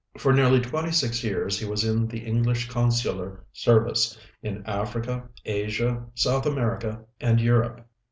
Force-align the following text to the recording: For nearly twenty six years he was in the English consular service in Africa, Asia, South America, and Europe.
For 0.17 0.33
nearly 0.33 0.59
twenty 0.61 0.91
six 0.91 1.23
years 1.23 1.59
he 1.59 1.65
was 1.69 1.83
in 1.83 2.07
the 2.07 2.25
English 2.25 2.69
consular 2.69 3.45
service 3.53 4.17
in 4.41 4.65
Africa, 4.65 5.29
Asia, 5.45 6.03
South 6.15 6.47
America, 6.47 7.03
and 7.19 7.39
Europe. 7.39 7.85